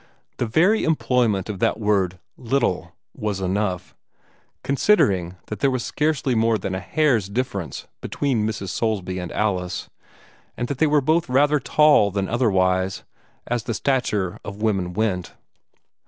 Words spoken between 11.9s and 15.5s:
than otherwise, as the stature of women went.